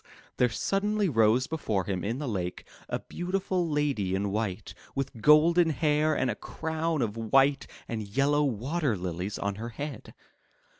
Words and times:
'* 0.21 0.37
there 0.37 0.49
suddenly 0.49 1.07
rose 1.07 1.45
before 1.45 1.83
him 1.83 2.03
in 2.03 2.17
the 2.17 2.27
lake 2.27 2.65
a 2.89 2.97
beautiful 3.01 3.69
lady 3.69 4.15
in 4.15 4.31
white, 4.31 4.73
with 4.95 5.21
golden 5.21 5.69
hair 5.69 6.17
and 6.17 6.31
a 6.31 6.35
crown 6.35 7.03
of 7.03 7.15
white 7.15 7.67
and 7.87 8.07
yellow 8.07 8.43
water 8.43 8.97
lilies 8.97 9.37
on 9.37 9.53
her 9.61 9.69
head. 9.69 10.15